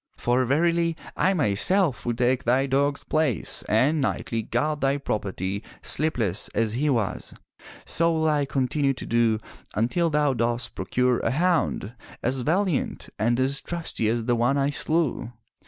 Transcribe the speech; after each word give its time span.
For 0.17 0.45
verily 0.45 0.97
I 1.15 1.35
myself 1.35 2.07
will 2.07 2.15
take 2.15 2.43
thy 2.43 2.65
dog's 2.65 3.03
place 3.03 3.63
and 3.69 4.01
nightly 4.01 4.41
guard 4.41 4.81
thy 4.81 4.97
property, 4.97 5.61
sleepless, 5.83 6.47
as 6.55 6.75
was 6.75 7.29
he. 7.33 7.37
So 7.85 8.11
will 8.11 8.27
I 8.27 8.45
continue 8.45 8.93
to 8.95 9.05
do 9.05 9.37
until 9.75 10.09
thou 10.09 10.33
dost 10.33 10.73
pro 10.73 10.85
cure 10.85 11.19
a 11.19 11.29
hound 11.29 11.93
as 12.23 12.41
valiant 12.41 13.09
and 13.19 13.39
as 13.39 13.61
trusty 13.61 14.09
as 14.09 14.25
the 14.25 14.35
one 14.35 14.57
I 14.57 14.71
slew. 14.71 15.33